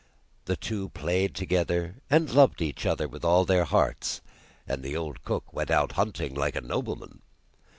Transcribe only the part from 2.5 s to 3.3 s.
each other with